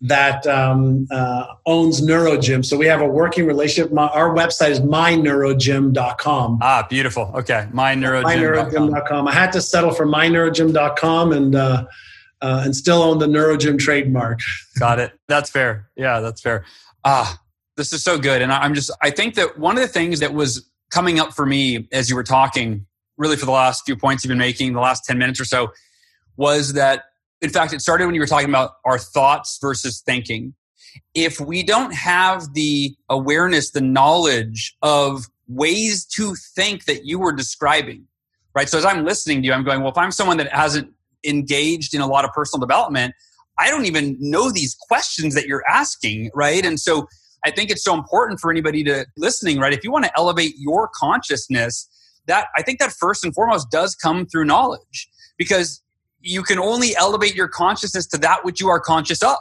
[0.00, 2.64] that um, uh, owns NeuroGym.
[2.64, 3.92] So we have a working relationship.
[3.92, 6.58] My, our website is myneurogym.com.
[6.62, 7.32] Ah, beautiful.
[7.34, 8.30] Okay, myneurogym.com.
[8.30, 9.28] myneurogym.com.
[9.28, 11.84] I had to settle for myneurogym.com and uh,
[12.40, 14.40] uh, and still own the NeuroGym trademark.
[14.78, 15.12] Got it.
[15.28, 15.90] That's fair.
[15.96, 16.64] Yeah, that's fair.
[17.04, 17.40] Ah,
[17.76, 18.40] this is so good.
[18.40, 21.44] And I'm just I think that one of the things that was coming up for
[21.44, 24.80] me as you were talking really for the last few points you've been making, the
[24.80, 25.68] last 10 minutes or so,
[26.36, 27.04] was that,
[27.40, 30.54] in fact, it started when you were talking about our thoughts versus thinking.
[31.14, 37.32] If we don't have the awareness, the knowledge of ways to think that you were
[37.32, 38.06] describing,
[38.54, 38.68] right?
[38.68, 40.92] So as I'm listening to you, I'm going, well, if I'm someone that hasn't
[41.24, 43.14] engaged in a lot of personal development,
[43.58, 46.64] I don't even know these questions that you're asking, right?
[46.64, 47.06] And so
[47.44, 49.72] I think it's so important for anybody to listening, right?
[49.72, 51.88] If you want to elevate your consciousness,
[52.26, 55.82] that I think that first and foremost does come through knowledge because
[56.20, 59.36] you can only elevate your consciousness to that which you are conscious of.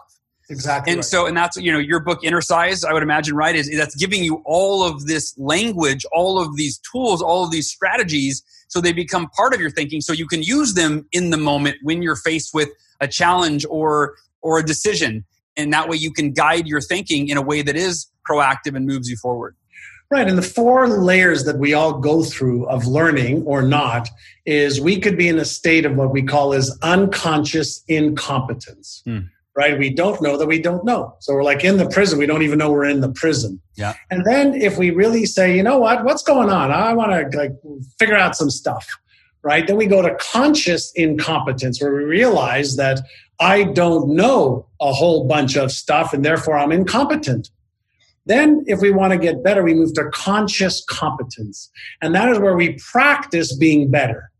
[0.49, 0.91] Exactly.
[0.91, 1.05] And right.
[1.05, 4.23] so, and that's, you know, your book, Innercise, I would imagine, right, is that's giving
[4.23, 8.91] you all of this language, all of these tools, all of these strategies, so they
[8.91, 10.01] become part of your thinking.
[10.01, 12.69] So you can use them in the moment when you're faced with
[12.99, 15.25] a challenge or, or a decision.
[15.55, 18.85] And that way you can guide your thinking in a way that is proactive and
[18.85, 19.55] moves you forward.
[20.11, 20.27] Right.
[20.27, 24.09] And the four layers that we all go through of learning or not
[24.45, 29.01] is we could be in a state of what we call is unconscious incompetence.
[29.05, 29.19] Hmm.
[29.55, 29.77] Right.
[29.77, 31.15] We don't know that we don't know.
[31.19, 32.17] So we're like in the prison.
[32.17, 33.61] We don't even know we're in the prison.
[33.75, 33.93] Yeah.
[34.09, 36.71] And then if we really say, you know what, what's going on?
[36.71, 37.51] I want to like
[37.99, 38.87] figure out some stuff.
[39.43, 39.67] Right.
[39.67, 43.01] Then we go to conscious incompetence where we realize that
[43.39, 47.49] I don't know a whole bunch of stuff and therefore I'm incompetent.
[48.25, 51.69] Then, if we want to get better, we move to conscious competence.
[52.01, 54.31] And that is where we practice being better.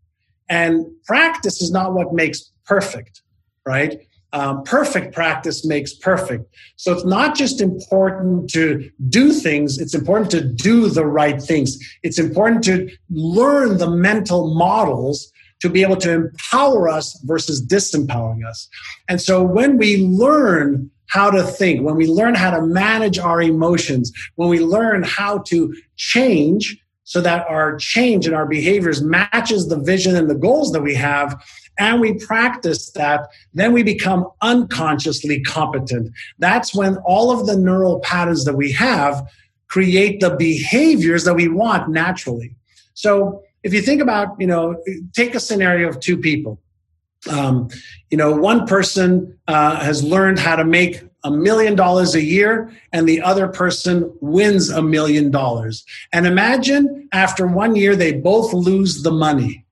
[0.50, 3.22] And practice is not what makes perfect,
[3.66, 4.00] right?
[4.32, 6.46] Um, perfect practice makes perfect.
[6.76, 11.78] So it's not just important to do things, it's important to do the right things.
[12.02, 18.46] It's important to learn the mental models to be able to empower us versus disempowering
[18.46, 18.68] us.
[19.08, 23.40] And so when we learn how to think, when we learn how to manage our
[23.40, 29.68] emotions, when we learn how to change so that our change and our behaviors matches
[29.68, 31.40] the vision and the goals that we have,
[31.78, 36.12] and we practice that, then we become unconsciously competent.
[36.40, 39.24] That's when all of the neural patterns that we have
[39.68, 42.56] create the behaviors that we want naturally.
[42.96, 44.82] So if you think about, you know,
[45.14, 46.60] take a scenario of two people
[47.30, 47.70] um,
[48.10, 52.72] you know, one person uh, has learned how to make a million dollars a year
[52.92, 55.86] and the other person wins a million dollars.
[56.12, 59.66] And imagine after one year, they both lose the money.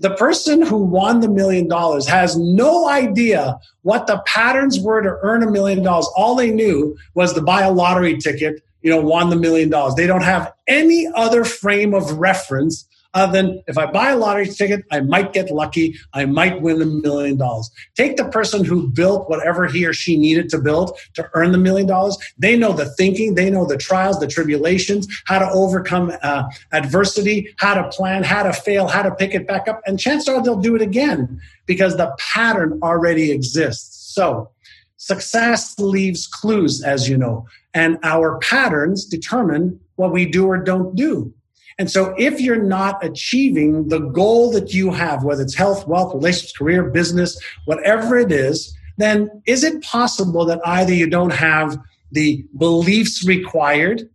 [0.00, 5.18] The person who won the million dollars has no idea what the patterns were to
[5.22, 6.08] earn a million dollars.
[6.16, 9.94] All they knew was to buy a lottery ticket you know, won the million dollars.
[9.94, 12.86] They don't have any other frame of reference
[13.18, 16.80] other than if I buy a lottery ticket, I might get lucky, I might win
[16.80, 17.68] a million dollars.
[17.96, 21.58] Take the person who built whatever he or she needed to build to earn the
[21.58, 22.16] million dollars.
[22.38, 27.52] They know the thinking, they know the trials, the tribulations, how to overcome uh, adversity,
[27.58, 29.80] how to plan, how to fail, how to pick it back up.
[29.84, 34.14] And chances are they'll do it again because the pattern already exists.
[34.14, 34.50] So,
[34.96, 40.94] success leaves clues, as you know, and our patterns determine what we do or don't
[40.94, 41.32] do.
[41.78, 46.12] And so if you're not achieving the goal that you have, whether it's health, wealth,
[46.12, 51.78] relationships, career, business, whatever it is, then is it possible that either you don't have
[52.10, 54.08] the beliefs required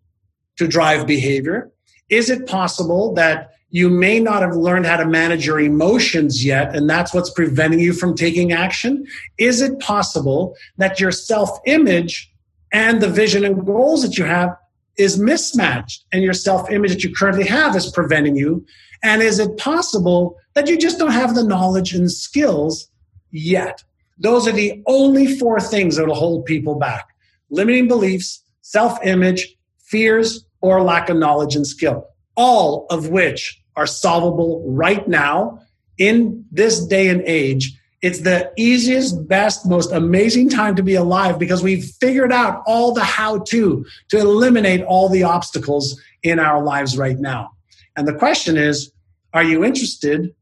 [0.58, 1.72] to drive behavior?
[2.10, 6.76] Is it possible that you may not have learned how to manage your emotions yet,
[6.76, 9.06] and that's what's preventing you from taking action?
[9.40, 12.32] Is it possible that your self image
[12.72, 14.56] and the vision and goals that you have
[14.98, 18.66] is mismatched and your self image that you currently have is preventing you?
[19.04, 22.90] And is it possible that you just don't have the knowledge and skills
[23.32, 23.84] yet?
[24.18, 27.08] Those are the only four things that will hold people back
[27.50, 33.88] limiting beliefs, self image, fears, or lack of knowledge and skill, all of which are
[33.88, 35.60] solvable right now
[35.98, 41.40] in this day and age it's the easiest, best, most amazing time to be alive
[41.40, 46.62] because we've figured out all the how to to eliminate all the obstacles in our
[46.62, 47.52] lives right now.
[47.96, 48.92] And the question is,
[49.34, 50.36] are you interested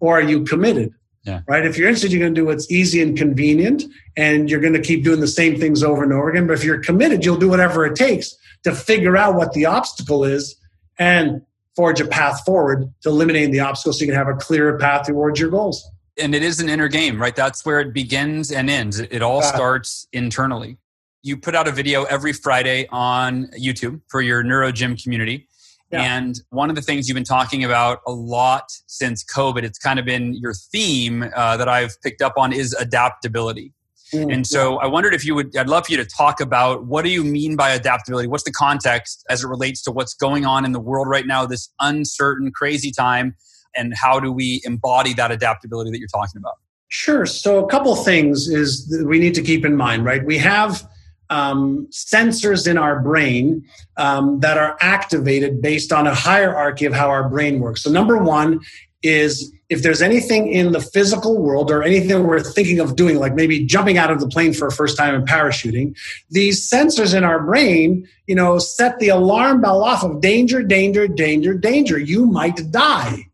[0.00, 0.92] or are you committed?
[1.22, 1.42] Yeah.
[1.46, 1.64] Right?
[1.64, 3.84] If you're interested, you're going to do what's easy and convenient
[4.16, 6.48] and you're going to keep doing the same things over and over again.
[6.48, 10.24] But if you're committed, you'll do whatever it takes to figure out what the obstacle
[10.24, 10.56] is
[10.98, 11.42] and
[11.76, 15.06] forge a path forward to eliminating the obstacle so you can have a clearer path
[15.06, 15.88] towards your goals
[16.18, 17.34] and it is an inner game, right?
[17.34, 19.00] That's where it begins and ends.
[19.00, 20.78] It all starts internally.
[21.22, 25.48] You put out a video every Friday on YouTube for your NeuroGym community.
[25.90, 26.16] Yeah.
[26.16, 29.98] And one of the things you've been talking about a lot since COVID, it's kind
[29.98, 33.72] of been your theme uh, that I've picked up on is adaptability.
[34.12, 36.86] Mm, and so I wondered if you would, I'd love for you to talk about
[36.86, 38.28] what do you mean by adaptability?
[38.28, 41.46] What's the context as it relates to what's going on in the world right now,
[41.46, 43.36] this uncertain, crazy time?
[43.76, 46.54] And how do we embody that adaptability that you're talking about?
[46.88, 47.26] Sure.
[47.26, 50.24] So a couple things is we need to keep in mind, right?
[50.24, 50.86] We have
[51.30, 53.64] um, sensors in our brain
[53.96, 57.82] um, that are activated based on a hierarchy of how our brain works.
[57.82, 58.60] So number one
[59.02, 63.34] is if there's anything in the physical world or anything we're thinking of doing, like
[63.34, 65.96] maybe jumping out of the plane for a first time and parachuting,
[66.30, 71.08] these sensors in our brain, you know, set the alarm bell off of danger, danger,
[71.08, 71.98] danger, danger.
[71.98, 73.26] You might die.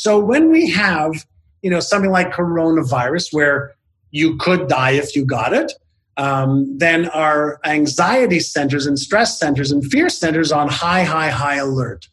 [0.00, 1.26] So when we have,
[1.60, 3.74] you know, something like coronavirus where
[4.12, 5.74] you could die if you got it,
[6.16, 11.56] um, then our anxiety centers and stress centers and fear centers on high, high, high
[11.56, 12.08] alert.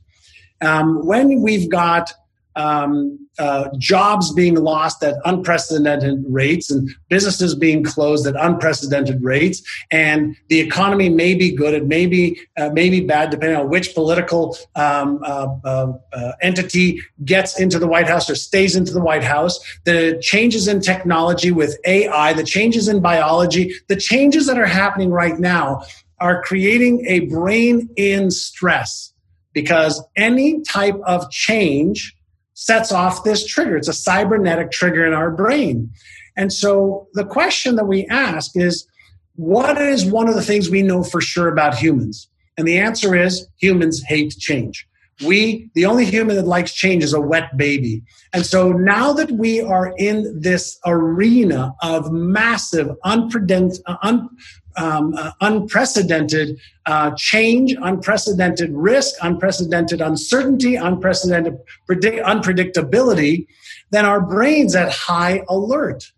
[0.60, 2.12] Um, when we've got
[2.58, 9.62] um, uh, jobs being lost at unprecedented rates and businesses being closed at unprecedented rates.
[9.92, 12.72] And the economy may be good it may be uh,
[13.08, 18.30] bad depending on which political um, uh, uh, uh entity gets into the white house
[18.30, 19.60] or stays into the white house.
[19.86, 25.12] The changes in technology with ai the changes in biology the changes that are happening
[25.12, 25.84] right now
[26.20, 29.14] are creating a brain in stress
[29.54, 32.17] because any type of change
[32.60, 33.78] sets off this trigger.
[33.78, 35.92] It's a cybernetic trigger in our brain.
[36.36, 38.88] And so the question that we ask is
[39.36, 42.28] what is one of the things we know for sure about humans?
[42.58, 44.88] And the answer is humans hate change.
[45.24, 48.02] We, the only human that likes change is a wet baby.
[48.34, 54.30] And so now that we are in this arena of massive, unprecedented, un,
[54.78, 63.48] um, uh, unprecedented uh, change, unprecedented risk, unprecedented uncertainty, unprecedented predict- unpredictability,
[63.92, 66.12] then our brain's at high alert.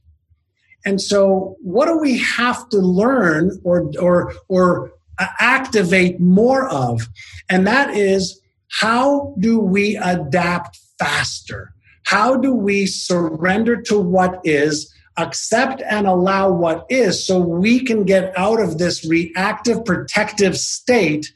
[0.85, 4.91] And so, what do we have to learn or, or, or
[5.39, 7.07] activate more of?
[7.49, 11.73] And that is how do we adapt faster?
[12.05, 18.03] How do we surrender to what is accept and allow what is so we can
[18.03, 21.31] get out of this reactive protective state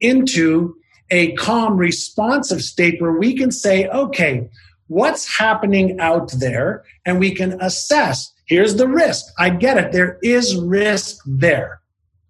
[0.00, 0.74] into
[1.10, 4.48] a calm responsive state where we can say okay
[4.88, 6.84] what's happening out there?
[7.04, 9.24] And we can assess here's the risk.
[9.38, 9.92] I get it.
[9.92, 11.80] There is risk there.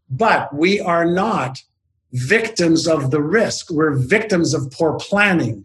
[0.09, 1.59] But we are not
[2.13, 3.71] victims of the risk.
[3.71, 5.65] We're victims of poor planning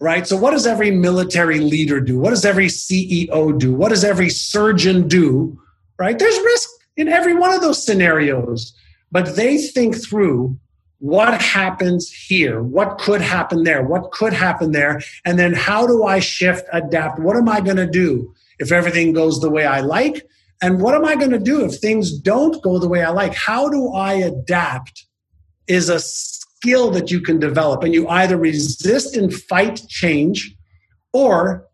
[0.00, 0.26] right?
[0.26, 2.18] So, what does every military leader do?
[2.18, 3.74] What does every CEO do?
[3.74, 5.58] What does every surgeon do?
[5.98, 6.18] Right?
[6.18, 8.72] There's risk in every one of those scenarios,
[9.10, 10.58] but they think through
[11.00, 12.62] what happens here?
[12.62, 13.82] What could happen there?
[13.82, 15.00] What could happen there?
[15.24, 17.20] And then how do I shift, adapt?
[17.20, 20.26] What am I going to do if everything goes the way I like?
[20.60, 23.32] And what am I going to do if things don't go the way I like?
[23.34, 25.06] How do I adapt
[25.68, 26.00] is a
[26.60, 27.82] skill that you can develop.
[27.82, 30.54] And you either resist and fight change
[31.12, 31.66] or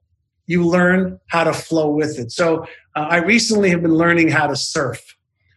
[0.47, 2.30] you learn how to flow with it.
[2.30, 2.64] So
[2.95, 5.01] uh, I recently have been learning how to surf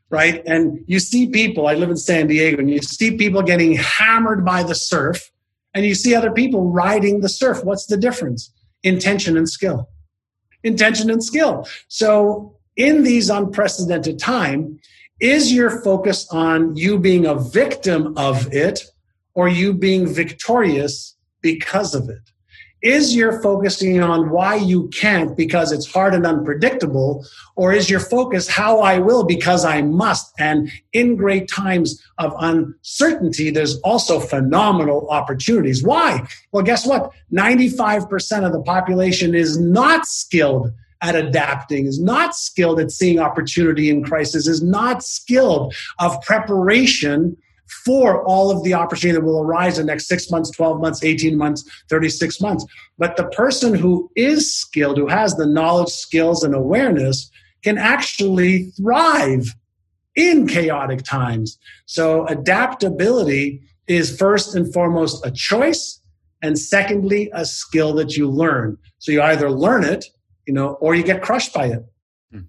[0.10, 0.42] right?
[0.46, 4.46] And you see people, I live in San Diego, and you see people getting hammered
[4.46, 5.32] by the surf,
[5.74, 7.64] and you see other people riding the surf.
[7.64, 8.52] What's the difference?
[8.84, 9.90] Intention and skill.
[10.64, 11.68] Intention and skill.
[11.88, 14.80] So, in these unprecedented time,
[15.20, 18.84] is your focus on you being a victim of it
[19.38, 22.32] or you being victorious because of it?
[22.82, 27.26] is your focusing on why you can't because it's hard and unpredictable
[27.56, 30.32] or is your focus how i will because i must?
[30.40, 35.84] And in great times of uncertainty there's also phenomenal opportunities.
[35.84, 36.28] Why?
[36.52, 37.12] Well guess what?
[37.34, 40.72] 95% of the population is not skilled
[41.02, 47.38] at adapting, is not skilled at seeing opportunity in crisis, is not skilled of preparation
[47.68, 51.04] for all of the opportunity that will arise in the next six months, 12 months,
[51.04, 52.66] 18 months, 36 months.
[52.98, 57.30] But the person who is skilled, who has the knowledge, skills, and awareness,
[57.64, 59.54] can actually thrive
[60.16, 61.58] in chaotic times.
[61.86, 66.02] So adaptability is first and foremost a choice,
[66.42, 68.78] and secondly, a skill that you learn.
[69.00, 70.06] So you either learn it,
[70.46, 71.86] you know, or you get crushed by it.
[72.32, 72.42] Hmm.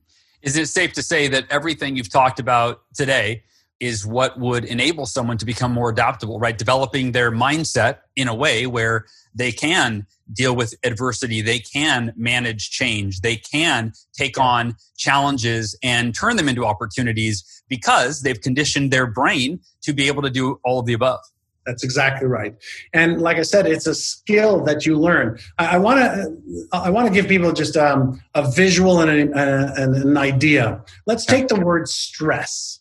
[0.43, 3.45] It safe to say that everything you've talked about today
[3.81, 6.59] is what would enable someone to become more adaptable, right?
[6.59, 12.71] Developing their mindset in a way where they can deal with adversity, they can manage
[12.71, 19.07] change, they can take on challenges and turn them into opportunities because they've conditioned their
[19.07, 21.21] brain to be able to do all of the above.
[21.69, 22.57] That's exactly right.
[22.95, 25.39] And like I said, it's a skill that you learn.
[25.59, 29.95] I, want to I want to give people just um, a visual and, a, and
[29.95, 30.83] an idea.
[31.07, 32.78] Let's take the word stress.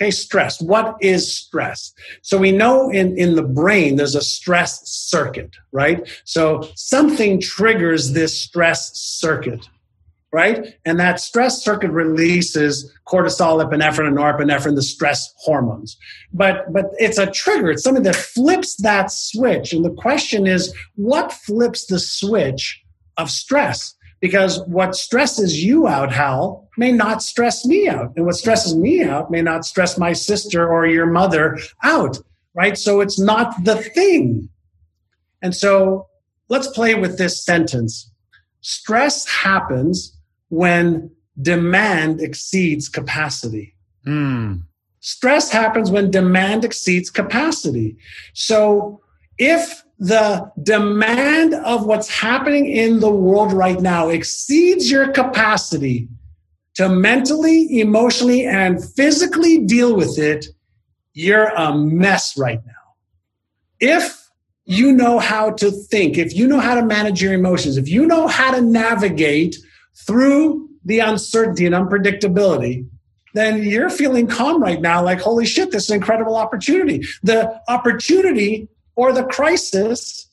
[0.00, 0.62] Okay, stress.
[0.62, 1.92] What is stress?
[2.22, 6.08] So we know in, in the brain there's a stress circuit, right?
[6.24, 9.68] So something triggers this stress circuit,
[10.32, 10.74] right?
[10.86, 15.98] And that stress circuit releases cortisol, epinephrine, and norepinephrine, the stress hormones.
[16.32, 19.74] But but it's a trigger, it's something that flips that switch.
[19.74, 22.82] And the question is, what flips the switch
[23.18, 23.94] of stress?
[24.20, 28.10] because what stresses you out, Hal, may not stress me out.
[28.16, 32.16] And what stresses me out may not stress my sister or your mother out,
[32.54, 32.76] right?
[32.76, 34.48] So it's not the thing.
[35.42, 36.08] And so
[36.48, 38.10] let's play with this sentence.
[38.62, 40.16] Stress happens
[40.48, 41.10] when
[41.42, 43.74] demand exceeds capacity.
[44.06, 44.62] Mm.
[45.00, 47.98] Stress happens when demand exceeds capacity.
[48.32, 49.02] So
[49.36, 56.08] if the demand of what's happening in the world right now exceeds your capacity
[56.74, 60.46] to mentally, emotionally, and physically deal with it,
[61.12, 62.72] you're a mess right now.
[63.80, 64.28] If
[64.64, 68.06] you know how to think, if you know how to manage your emotions, if you
[68.06, 69.56] know how to navigate
[70.06, 72.86] through the uncertainty and unpredictability,
[73.34, 77.02] then you're feeling calm right now like, holy shit, this is an incredible opportunity.
[77.22, 80.29] The opportunity or the crisis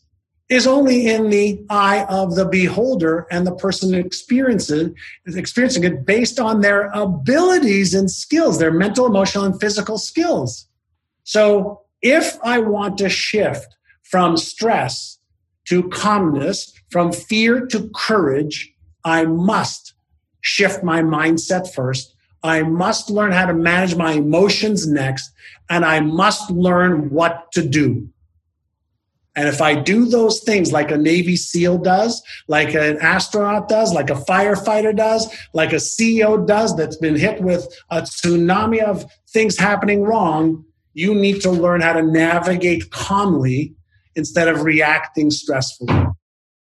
[0.49, 4.95] is only in the eye of the beholder and the person experiencing
[5.25, 10.67] experiencing it based on their abilities and skills, their mental, emotional, and physical skills.
[11.23, 13.67] So if I want to shift
[14.03, 15.19] from stress
[15.65, 18.73] to calmness, from fear to courage,
[19.03, 19.93] I must
[20.41, 22.15] shift my mindset first.
[22.43, 25.29] I must learn how to manage my emotions next,
[25.69, 28.07] and I must learn what to do.
[29.37, 33.93] And if I do those things like a Navy SEAL does, like an astronaut does,
[33.93, 39.05] like a firefighter does, like a CEO does that's been hit with a tsunami of
[39.29, 43.75] things happening wrong, you need to learn how to navigate calmly
[44.15, 46.15] instead of reacting stressfully.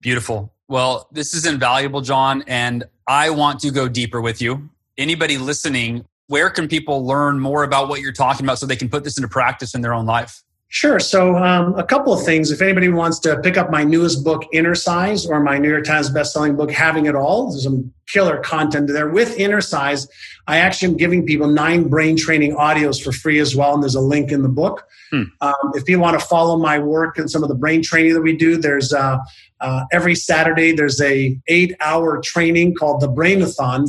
[0.01, 0.55] Beautiful.
[0.67, 4.71] Well, this is invaluable, John, and I want to go deeper with you.
[4.97, 8.89] Anybody listening, where can people learn more about what you're talking about so they can
[8.89, 10.43] put this into practice in their own life?
[10.75, 10.99] Sure.
[10.99, 12.51] So, um, a couple of things.
[12.51, 16.09] If anybody wants to pick up my newest book, Innercise, or my New York Times
[16.09, 19.11] bestselling book, Having It All, there's some killer content there.
[19.11, 20.09] With Innercise,
[20.47, 23.95] I actually am giving people nine brain training audios for free as well, and there's
[23.95, 24.89] a link in the book.
[25.11, 25.25] Hmm.
[25.43, 28.23] Um, if you want to follow my work and some of the brain training that
[28.23, 29.19] we do, there's uh,
[29.61, 33.89] uh, every Saturday there's a eight hour training called the Brainathon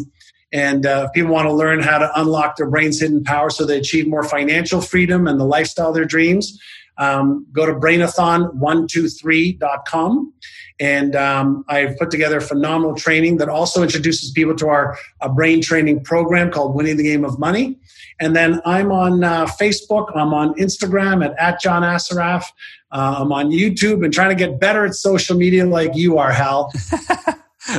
[0.54, 3.78] and uh, people want to learn how to unlock their brain's hidden power so they
[3.78, 6.60] achieve more financial freedom and the lifestyle of their dreams.
[6.98, 10.34] um, go to brainathon123.com.
[10.80, 14.98] And um, I've put together phenomenal training that also introduces people to our
[15.36, 17.78] brain training program called Winning the Game of Money.
[18.20, 22.44] And then I'm on uh, Facebook, I'm on Instagram at, at John Assaraf.
[22.92, 26.32] Uh, I'm on YouTube and trying to get better at social media like you are,
[26.32, 26.72] Hal.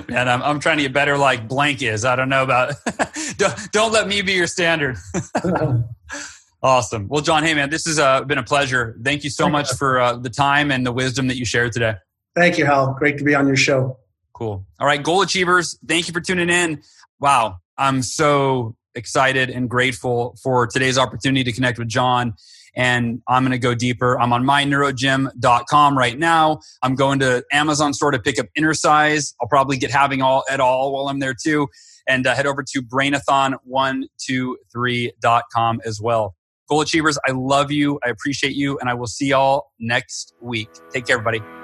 [0.08, 2.04] Man, I'm, I'm trying to get better like Blank is.
[2.04, 2.74] I don't know about.
[3.36, 4.96] don't, don't let me be your standard.
[6.62, 7.08] awesome.
[7.08, 8.98] Well, John, hey man, this has uh, been a pleasure.
[9.02, 11.94] Thank you so much for uh, the time and the wisdom that you shared today.
[12.34, 12.94] Thank you, Hal.
[12.98, 13.98] Great to be on your show.
[14.32, 14.64] Cool.
[14.80, 15.78] All right, goal achievers.
[15.86, 16.82] Thank you for tuning in.
[17.20, 22.34] Wow, I'm so excited and grateful for today's opportunity to connect with John
[22.76, 24.18] and I'm going to go deeper.
[24.20, 26.60] I'm on myneurogym.com right now.
[26.82, 29.34] I'm going to Amazon store to pick up Innercise.
[29.40, 31.68] I'll probably get having all at all while I'm there too.
[32.06, 36.34] And uh, head over to brainathon123.com as well.
[36.68, 38.00] Goal Achievers, I love you.
[38.04, 38.78] I appreciate you.
[38.78, 40.68] And I will see y'all next week.
[40.90, 41.63] Take care, everybody.